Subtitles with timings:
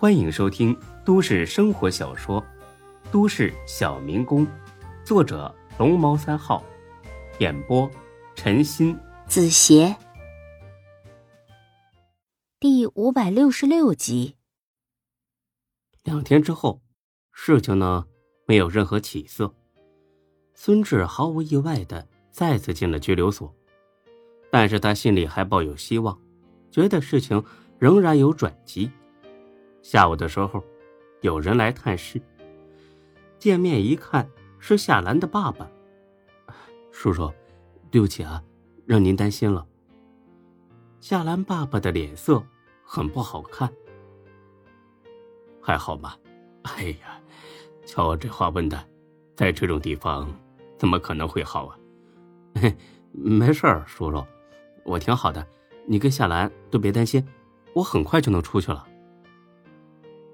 [0.00, 0.74] 欢迎收听
[1.04, 2.40] 都市生活小说
[3.12, 4.46] 《都市小民工》，
[5.04, 6.64] 作者龙猫三号，
[7.38, 7.86] 演播
[8.34, 9.94] 陈鑫、子邪，
[12.58, 14.36] 第五百六十六集。
[16.02, 16.80] 两天之后，
[17.30, 18.06] 事情呢
[18.46, 19.54] 没有任何起色，
[20.54, 23.54] 孙志毫无意外的再次进了拘留所，
[24.50, 26.18] 但是他心里还抱有希望，
[26.70, 27.44] 觉得事情
[27.78, 28.90] 仍然有转机。
[29.82, 30.62] 下午的时候，
[31.20, 32.20] 有人来探视。
[33.38, 34.28] 见面一看，
[34.58, 35.68] 是夏兰的爸爸。
[36.90, 37.32] 叔叔，
[37.90, 38.42] 对不起啊，
[38.86, 39.66] 让您担心了。
[41.00, 42.42] 夏兰爸爸的脸色
[42.84, 43.72] 很不好看。
[45.62, 46.18] 还好吧？
[46.62, 47.20] 哎呀，
[47.86, 48.78] 瞧我这话问的，
[49.34, 50.30] 在这种地方，
[50.76, 51.78] 怎么可能会好啊？
[52.56, 52.76] 嘿
[53.12, 54.22] 没事儿，叔叔，
[54.84, 55.46] 我挺好的。
[55.86, 57.26] 你跟夏兰都别担心，
[57.74, 58.86] 我很快就能出去了。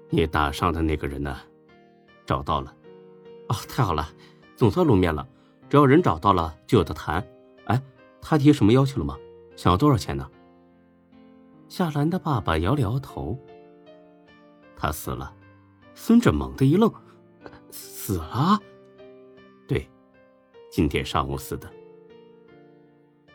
[0.09, 1.37] 你打伤的那个人呢？
[2.25, 2.73] 找到了，
[3.49, 4.09] 哦，太好了，
[4.55, 5.27] 总算露面了。
[5.69, 7.25] 只要人找到了，就有的谈。
[7.65, 7.81] 哎，
[8.21, 9.17] 他提什么要求了吗？
[9.55, 10.29] 想要多少钱呢？
[11.67, 13.37] 夏兰的爸爸摇了摇头。
[14.75, 15.33] 他死了。
[15.95, 16.93] 孙志猛地一愣，
[17.71, 18.59] 死了？
[19.67, 19.89] 对，
[20.71, 21.67] 今天上午死的。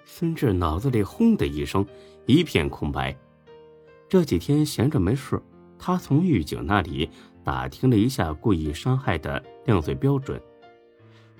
[0.04, 1.84] 孙志脑子里轰的一声，
[2.24, 3.14] 一片空白。
[4.08, 5.42] 这几天闲着没事。
[5.84, 7.10] 他从狱警那里
[7.42, 10.40] 打听了一下故意伤害的量罪标准，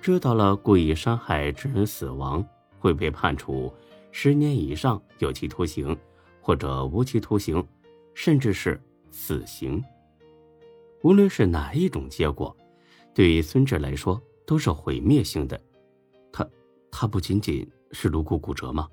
[0.01, 2.45] 知道了故意伤害致人死亡
[2.81, 3.73] 会被判处
[4.11, 5.97] 十年以上有期徒刑，
[6.41, 7.65] 或者无期徒刑，
[8.15, 8.83] 甚至是
[9.13, 9.81] 死刑。
[11.05, 12.57] 无论是哪一种结果，
[13.15, 15.61] 对于孙志来说都是毁灭性的。
[16.33, 16.45] 他，
[16.91, 18.89] 他不仅仅是颅骨骨折吗？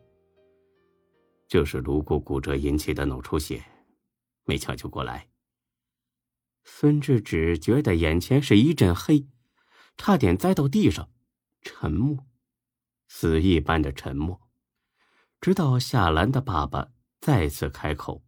[1.47, 3.59] 就是颅骨骨折引起的脑出血，
[4.45, 5.25] 没抢救过来。
[6.72, 9.28] 孙志只觉得眼前是一阵黑，
[9.98, 11.11] 差点栽到地上，
[11.61, 12.26] 沉默，
[13.09, 14.49] 死一般的沉默。
[15.42, 18.23] 直到夏兰的爸爸再次开口：“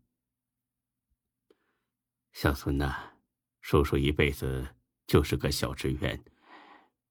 [2.34, 3.14] 小孙呐，
[3.62, 4.76] 叔叔一辈子
[5.08, 6.22] 就是个小职员，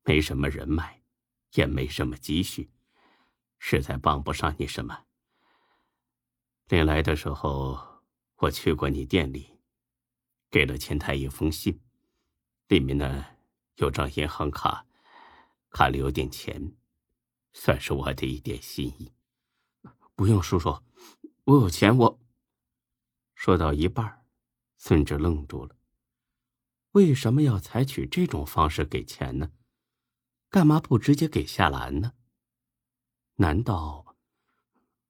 [0.03, 1.03] 没什么人脉，
[1.55, 2.71] 也没什么积蓄，
[3.59, 5.05] 实在帮不上你什么。
[6.67, 8.03] 临来的时候，
[8.37, 9.59] 我去过你店里。”
[10.51, 11.81] 给了前台一封信，
[12.67, 13.25] 里面呢
[13.77, 14.85] 有张银行卡，
[15.71, 16.75] 卡里有点钱，
[17.53, 19.13] 算是我的一点心意。
[20.17, 20.83] 不用，叔叔，
[21.45, 21.97] 我有钱。
[21.97, 22.21] 我
[23.35, 24.25] 说到一半，
[24.77, 25.77] 孙志愣住了。
[26.93, 29.53] 为什么要采取这种方式给钱呢？
[30.51, 32.15] 干嘛不直接给夏兰呢？
[33.37, 34.17] 难道，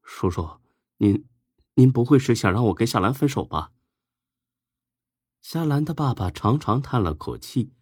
[0.03, 0.61] 叔叔，
[0.99, 1.27] 您
[1.75, 3.73] 您不会是想让我跟夏兰分手吧？
[5.43, 7.73] 夏兰的爸爸长长叹了口气，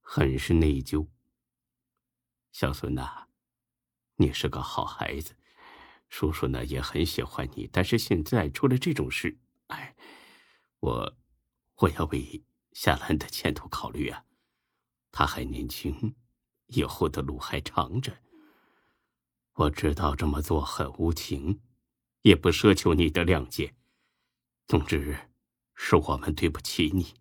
[0.00, 1.08] 很是内疚。
[2.52, 3.28] 小孙呐，
[4.16, 5.34] 你是个好孩子，
[6.10, 7.68] 叔叔呢也很喜欢你。
[7.72, 9.96] 但是现在出了这种事，哎，
[10.80, 11.16] 我
[11.76, 14.24] 我要为夏兰的前途考虑啊。
[15.10, 16.14] 她还年轻，
[16.66, 18.18] 以后的路还长着。
[19.54, 21.62] 我知道这么做很无情，
[22.22, 23.74] 也不奢求你的谅解。
[24.66, 25.27] 总之。
[25.80, 27.14] 是我们对不起你。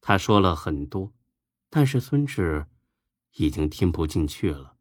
[0.00, 1.12] 他说了很多，
[1.68, 2.66] 但是孙志
[3.32, 4.76] 已经听不进去了。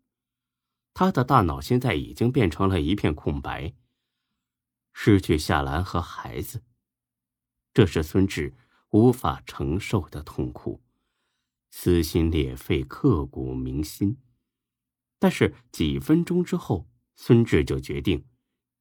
[0.93, 3.73] 他的大脑现在已经变成了一片空白。
[4.93, 6.63] 失去夏兰和孩子，
[7.73, 8.55] 这是孙志
[8.91, 10.83] 无法承受的痛苦，
[11.71, 14.21] 撕心裂肺，刻骨铭心。
[15.17, 18.27] 但是几分钟之后，孙志就决定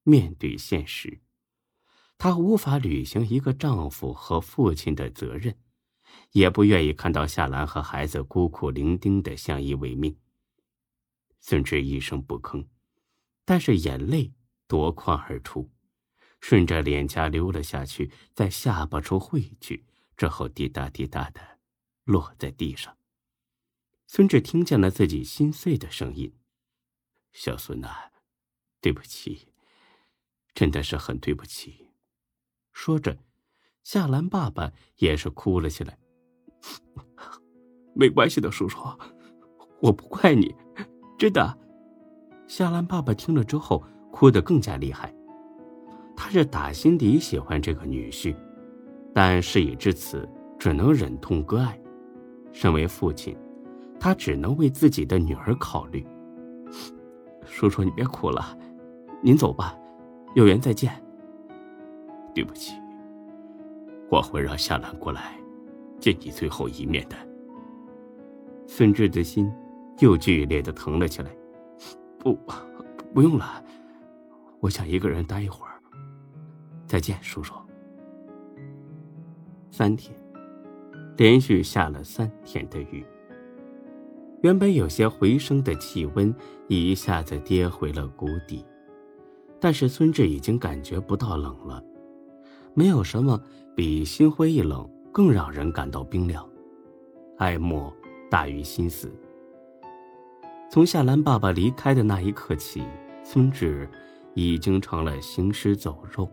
[0.03, 1.23] 面对现实。
[2.23, 5.59] 她无法履行一个丈夫和父亲的责任，
[6.31, 10.17] 也不愿意看到夏兰和孩子孤苦伶仃的相依为命。
[11.41, 12.65] 孙志一声不吭，
[13.45, 14.33] 但是眼泪
[14.69, 15.69] 夺眶而出，
[16.41, 19.85] 顺着脸颊流了下去，在下巴处汇聚，
[20.17, 21.59] 之后滴答滴答的
[22.05, 22.97] 落在地上。
[24.07, 26.33] 孙志听见了自己心碎的声音
[27.35, 28.13] ：“小孙呐，
[28.81, 29.49] 对不起，
[30.55, 31.81] 真的是很对不起。”
[32.73, 33.17] 说着，
[33.85, 35.97] 夏兰爸爸也是哭了起来。
[37.95, 38.79] 没关系的，叔叔，
[39.81, 40.55] 我不怪你，
[41.19, 41.59] 真的。
[42.47, 45.15] 夏兰爸爸听了之后，哭得更加厉害。
[46.17, 48.35] 他是打心底喜欢这个女婿，
[49.15, 50.29] 但事已至此，
[50.59, 51.79] 只能忍痛割爱。
[52.53, 53.37] 身为父亲，
[53.99, 56.07] 他只能为自己的女儿考虑。
[57.45, 58.57] 叔叔，你别哭了，
[59.23, 59.77] 您走吧，
[60.35, 60.93] 有缘再见。
[62.35, 62.75] 对不起，
[64.11, 65.35] 我会让夏兰过来
[66.01, 67.17] 见你最后一面的。
[68.67, 69.53] 孙志的心
[69.99, 71.31] 又剧烈的疼了起来。
[72.19, 72.39] 不，
[73.13, 73.63] 不用了，
[74.61, 75.73] 我想一个人待一会儿。
[76.87, 77.53] 再见，叔叔。
[79.71, 80.17] 三天，
[81.17, 83.05] 连续下了三天的雨。
[84.43, 86.35] 原本有些回升的气温
[86.69, 88.65] 一下子跌回了谷底，
[89.61, 91.83] 但是孙志已经感觉不到冷了。
[92.75, 93.39] 没有什么
[93.77, 96.49] 比心灰意冷更让人感到冰凉，
[97.37, 97.95] 爱莫
[98.31, 99.13] 大于心死。
[100.71, 102.83] 从夏兰爸爸离开的那一刻起，
[103.23, 103.87] 孙志
[104.35, 106.31] 已经成了行尸走肉。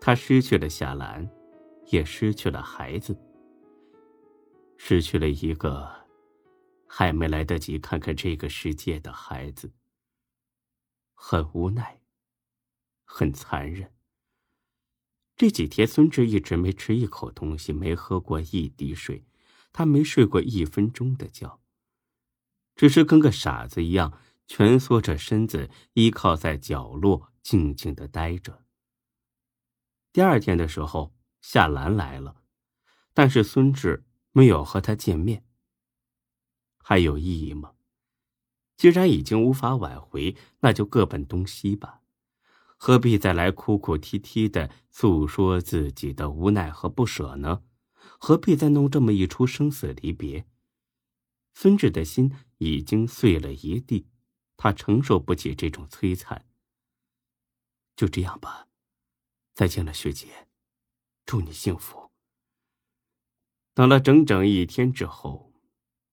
[0.00, 1.28] 他失去了夏兰，
[1.86, 3.16] 也失去了孩子，
[4.76, 5.90] 失去了一个
[6.86, 9.72] 还没来得及看看这个世界的孩子。
[11.14, 12.00] 很无奈，
[13.04, 13.93] 很残忍。
[15.36, 19.24] 这几天，孙志一直没吃一口东西，没喝过一滴水，
[19.72, 21.60] 他没睡过一分钟的觉，
[22.76, 24.16] 只是跟个傻子一样
[24.46, 28.64] 蜷缩着身子，依靠在角落，静静的待着。
[30.12, 32.42] 第二天的时候，夏兰来了，
[33.12, 35.44] 但是孙志没有和他见面。
[36.78, 37.72] 还有意义吗？
[38.76, 42.02] 既然已经无法挽回，那就各奔东西吧。
[42.86, 47.62] 何必再来哭哭啼啼的诉说自己的无奈和不舍呢？
[48.18, 50.46] 何必再弄这么一出生死离别？
[51.54, 54.06] 孙志的心已经碎了一地，
[54.58, 56.44] 他承受不起这种摧残。
[57.96, 58.68] 就这样吧，
[59.54, 60.46] 再见了，学姐，
[61.24, 62.10] 祝你幸福。
[63.72, 65.54] 等了整整一天之后，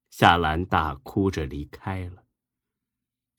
[0.09, 2.23] 夏兰大哭着离开了。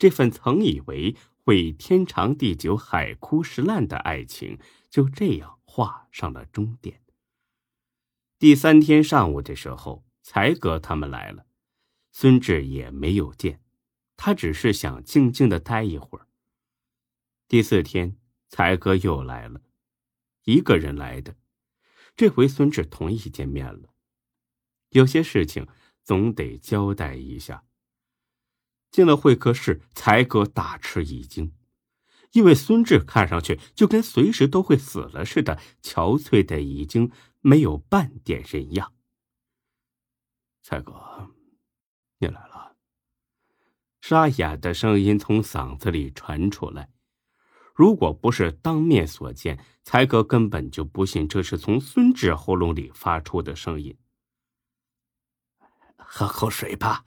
[0.02, 1.14] 这份曾以为……
[1.44, 4.58] 会天长地久、海枯石烂的爱情
[4.88, 7.00] 就这样画上了终点。
[8.37, 11.46] 第三天上午的时候，才哥他们来了，
[12.12, 13.60] 孙志也没有见，
[14.16, 16.28] 他只是想静静的待一会儿。
[17.48, 18.16] 第四天，
[18.48, 19.62] 才哥又来了，
[20.44, 21.37] 一个人来的，
[22.16, 23.93] 这回孙志同意见面了。
[24.90, 25.66] 有些事情
[26.05, 27.64] 总得交代一下。
[28.93, 31.53] 进了会客室，才哥大吃一惊，
[32.33, 37.11] 因为孙志看上去就跟随时都会死了似的，憔悴的已经
[37.41, 38.93] 没有半点人样。
[40.62, 41.31] 才哥，
[42.19, 42.77] 你来了。
[44.03, 46.91] 沙哑的声音从嗓子里传出来。
[47.75, 53.97] 如果不是当面所见，才哥根本就不信这是从孙志喉咙里发出的声音。
[55.97, 57.06] 喝口水吧，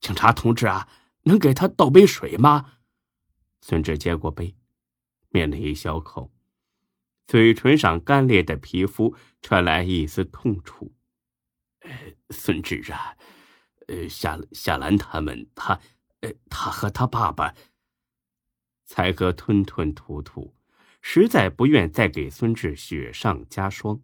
[0.00, 0.88] 警察同志啊。
[1.28, 2.80] 能给他倒杯水吗？
[3.60, 4.56] 孙志接过杯，
[5.30, 6.32] 抿了一小口，
[7.26, 10.94] 嘴唇上干裂的皮肤传来一丝痛楚。
[11.80, 11.90] 呃，
[12.30, 13.16] 孙志啊，
[13.86, 15.78] 呃，夏夏兰他们，他，
[16.20, 17.54] 呃，他和他爸爸。
[18.84, 20.56] 才哥吞吞吐吐，
[21.02, 24.00] 实在不愿再给孙志雪上加霜。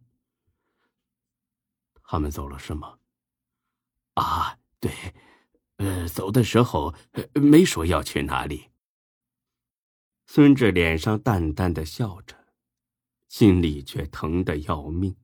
[2.02, 2.98] 他们走了是吗？
[4.14, 4.92] 啊，对。
[5.84, 6.94] 呃，走的时候
[7.34, 8.70] 没说要去哪里。
[10.24, 12.34] 孙志脸上淡淡的笑着，
[13.28, 15.14] 心里却疼得要命。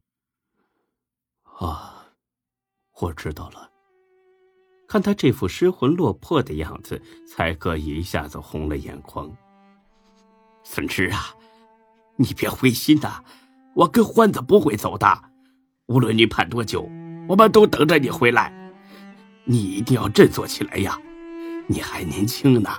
[1.43, 2.13] 啊，
[3.01, 3.71] 我知道了。
[4.87, 9.35] 看他这副失魂落魄的样子，才哥一下子红了眼眶。
[10.63, 11.35] 孙志啊，
[12.17, 13.25] 你别灰心呐，
[13.77, 15.31] 我跟欢子不会走的，
[15.87, 16.83] 无论你盼多久，
[17.31, 18.60] 我们都等着你回来。
[19.51, 20.97] 你一定要振作起来呀！
[21.67, 22.71] 你还年轻呢，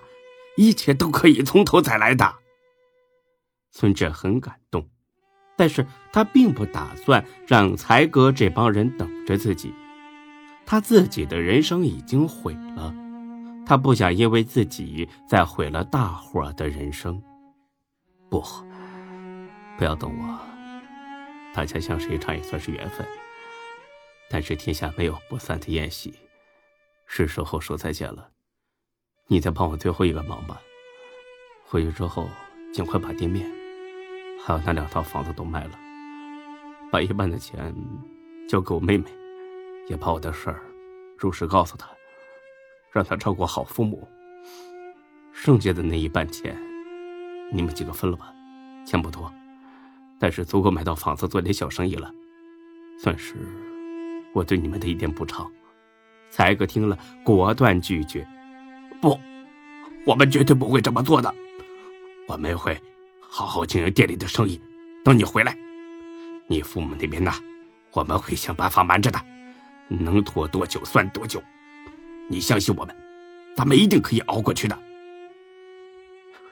[0.56, 2.34] 一切都可以从头再来的。
[3.72, 4.90] 孙志很感动，
[5.58, 9.74] 但是他并不打算让才哥这帮人等着自己。
[10.66, 12.96] 他自己的人生已经毁了，
[13.66, 17.22] 他不想因为自己再毁了大伙的人生。
[18.30, 18.42] 不，
[19.78, 20.40] 不要等我。
[21.54, 23.06] 大家相识一场也算是缘分，
[24.30, 26.13] 但是天下没有不散的宴席。
[27.13, 28.30] 是时候说再见了，
[29.27, 30.62] 你再帮我最后一个忙吧。
[31.65, 32.30] 回去之后，
[32.72, 33.51] 尽快把店面，
[34.41, 35.77] 还有那两套房子都卖了，
[36.89, 37.75] 把一半的钱
[38.48, 39.03] 交给我妹妹，
[39.89, 40.63] 也把我的事儿
[41.18, 41.86] 如实告诉她，
[42.94, 44.08] 让她照顾好父母。
[45.34, 46.58] 剩下的那一半钱，
[47.51, 48.34] 你们几个分了吧，
[48.88, 49.30] 钱不多，
[50.18, 52.10] 但是足够买到房子做点小生意了，
[52.98, 53.36] 算是
[54.34, 55.51] 我对你们的一点补偿。
[56.32, 58.26] 才哥听了，果断拒绝
[59.02, 59.20] ：“不，
[60.06, 61.34] 我们绝对不会这么做的。
[62.28, 62.82] 我们会
[63.20, 64.60] 好好经营店里的生意，
[65.04, 65.56] 等你回来。
[66.48, 67.32] 你父母那边呢？
[67.92, 69.20] 我们会想办法瞒着的，
[69.90, 71.44] 能拖多久算多久。
[72.30, 72.96] 你相信我们，
[73.56, 74.80] 咱们一定可以熬过去的。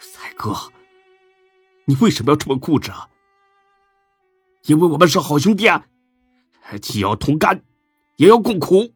[0.02, 0.54] 才哥，
[1.86, 3.08] 你为什么要这么固执啊？
[4.66, 5.86] 因为我们是好兄弟啊，
[6.82, 7.64] 既要同甘，
[8.18, 8.94] 也要共苦。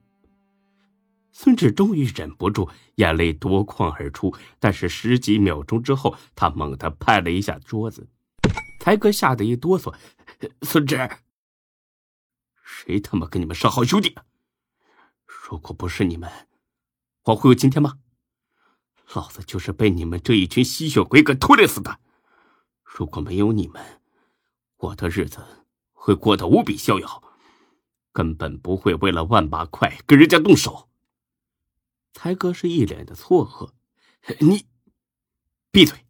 [1.35, 4.33] 孙志终于忍不住，眼泪夺眶而出。
[4.59, 8.07] 但是十几秒钟之后，他猛地拍了一下桌子，
[8.79, 9.93] 才哥吓得一哆嗦。
[10.61, 11.09] 孙志，
[12.63, 14.15] 谁他妈跟你们是好兄弟？
[15.25, 16.31] 如果不是你们，
[17.25, 17.97] 我会有今天吗？
[19.15, 21.99] 老子就是被你们这一群吸血鬼给拖累死的。
[22.83, 24.01] 如果没有你们，
[24.77, 25.43] 我的日子
[25.93, 27.23] 会过得无比逍遥，
[28.11, 30.89] 根本不会为了万八块跟人家动手。
[32.13, 33.71] 才哥是一脸的错愕，
[34.39, 34.67] 你
[35.71, 36.05] 闭嘴！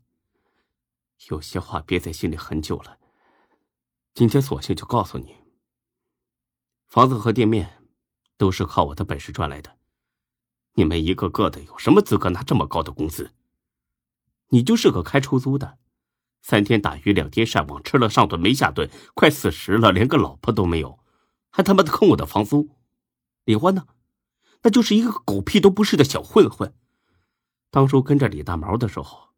[1.29, 2.99] 有些话憋在心里很久了，
[4.13, 5.37] 今天索性就告诉你。
[6.87, 7.81] 房子和店面
[8.37, 9.77] 都是靠我的本事赚来的，
[10.73, 13.31] 你们一个个的有什么资格拿这么高的工资？
[14.49, 15.79] 你就是个开出租的，
[16.41, 20.99] 三天打鱼两天晒网，吃了上顿没下顿，快四十了，连个老婆都没有，
[21.49, 22.69] 还他妈的坑我的房租，
[23.45, 23.87] 李欢呢？
[24.63, 26.73] 那就是一个狗屁都不是的小混混。
[27.69, 29.29] 当初跟着李大毛的时候，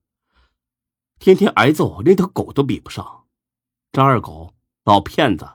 [1.19, 3.25] 天天挨揍，连条狗都比不上。
[3.91, 4.53] 张二狗，
[4.83, 5.53] 老骗子，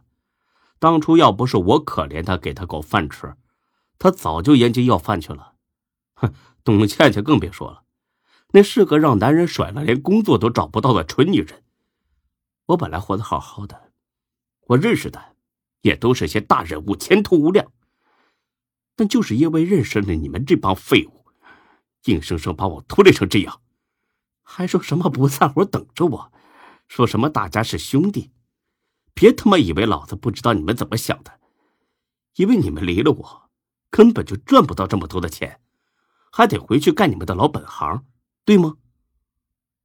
[0.79, 3.37] 当初要不是我可怜他，给他狗饭吃，
[3.99, 5.55] 他早就沿街要饭去了。
[6.15, 6.33] 哼，
[6.65, 7.83] 董倩倩更别说了，
[8.53, 11.63] 那是个让男人甩了连工作都找不到的蠢女人。
[12.67, 13.93] 我本来活得好好的，
[14.69, 15.37] 我认识的
[15.83, 17.71] 也都是些大人物，前途无量。
[19.01, 21.25] 但就是因为认识了你们这帮废物，
[22.05, 23.63] 硬生生把我拖累成这样，
[24.43, 26.33] 还说什么不散伙等着我，
[26.87, 28.31] 说什么大家是兄弟，
[29.15, 31.41] 别他妈以为老子不知道你们怎么想的，
[32.35, 33.51] 因为你们离了我，
[33.89, 35.61] 根本就赚不到这么多的钱，
[36.31, 38.05] 还得回去干你们的老本行，
[38.45, 38.77] 对吗？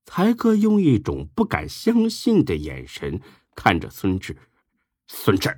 [0.06, 3.22] 才哥用一种不敢相信的眼神
[3.56, 4.36] 看着孙志，
[5.08, 5.58] 孙志，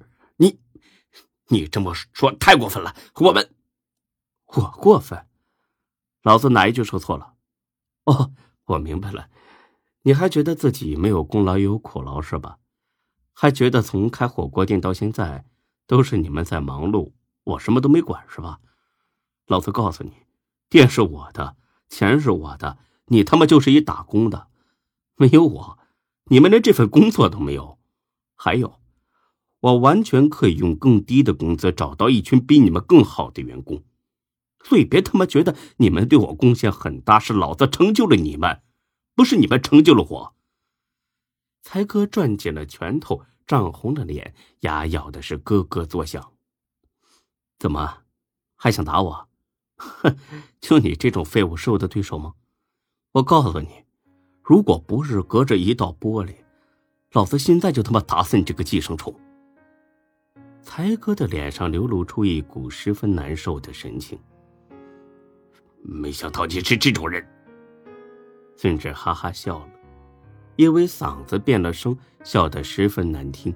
[1.49, 3.53] 你这么说太过分了，我们，
[4.45, 5.25] 我过分？
[6.23, 7.35] 老子哪一句说错了？
[8.03, 8.33] 哦，
[8.65, 9.29] 我明白了，
[10.01, 12.57] 你还觉得自己没有功劳也有苦劳是吧？
[13.33, 15.45] 还觉得从开火锅店到现在
[15.85, 17.13] 都是你们在忙碌，
[17.43, 18.59] 我什么都没管是吧？
[19.45, 20.11] 老子告诉你，
[20.69, 21.55] 店是我的，
[21.87, 24.47] 钱是我的，你他妈就是一打工的，
[25.15, 25.79] 没有我，
[26.25, 27.79] 你们连这份工作都没有。
[28.35, 28.81] 还有。
[29.59, 33.83] 我完全可以用更低的工资找到一群比你们更好的员工，
[34.63, 38.61] 所以别他妈觉得你们对我贡献很大，是老子成就了你们，
[39.15, 40.35] 不是你们成就了我。
[41.63, 46.31] 才哥攥紧了拳头，涨红了脸，牙咬的是咯咯作响。
[47.57, 48.03] 怎么，
[48.55, 49.27] 还想打我？
[49.77, 50.15] 哼，
[50.61, 52.35] 就你这种废物是我的对手吗？
[53.13, 53.85] 我告诉你，
[54.43, 56.35] 如果不是隔着一道玻璃，
[57.11, 59.19] 老子现在就他妈打死你这个寄生虫！
[60.67, 64.19] 才哥的脸上流露出一股十分难受的神情。
[65.81, 67.25] 没想到你是这种人。
[68.57, 69.69] 孙志哈哈笑了，
[70.57, 73.55] 因为嗓子变了声，笑得十分难听。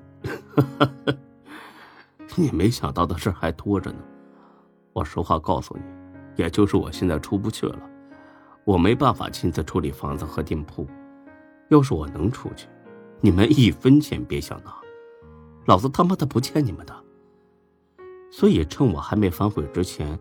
[2.38, 4.00] 你没想到的事还多着呢。
[4.94, 5.84] 我实话告诉你，
[6.42, 7.78] 也就是我现在出不去了，
[8.64, 10.88] 我没办法亲自处理房子和店铺。
[11.68, 12.70] 要是我能出去，
[13.20, 14.74] 你们一分钱别想拿。
[15.66, 17.01] 老子他妈的不欠你们的，
[18.32, 20.18] 所以趁我还没反悔之前，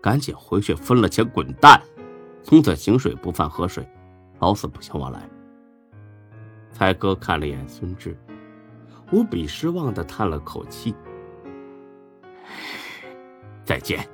[0.00, 1.80] 赶紧回去分了钱滚蛋！
[2.42, 3.84] 从此井水不犯河水，
[4.38, 5.28] 老死不相往来。
[6.70, 8.16] 才哥看了眼孙志，
[9.10, 10.94] 无比失望的叹了口气
[13.64, 14.06] ：“再见。”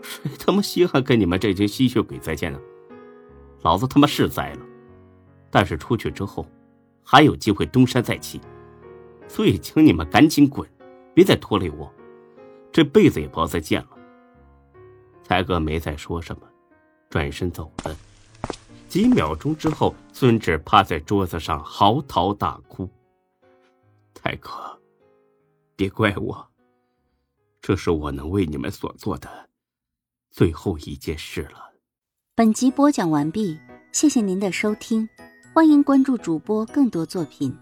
[0.00, 2.58] 谁他妈稀罕跟你们这群吸血鬼再见呢？
[3.62, 4.60] 老子他妈是栽了，
[5.50, 6.46] 但是出去之后，
[7.02, 8.40] 还有机会东山再起。
[9.28, 10.66] 所以，请你们赶紧滚，
[11.12, 11.92] 别再拖累我，
[12.72, 13.90] 这辈子也不要再见了。
[15.24, 16.42] 才哥没再说什么，
[17.08, 17.96] 转身走了。
[18.88, 22.88] 几秒钟之后，孙志趴在桌子上嚎啕大哭
[24.14, 24.50] ：“才哥，
[25.76, 26.48] 别怪我，
[27.62, 29.48] 这是我能为你们所做的
[30.30, 31.70] 最后一件事了。”
[32.34, 33.56] 本集播讲完毕，
[33.92, 35.08] 谢谢您的收听，
[35.54, 37.56] 欢迎关注主播更多作品。